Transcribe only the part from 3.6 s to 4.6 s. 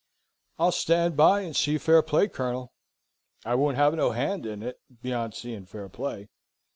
have no hand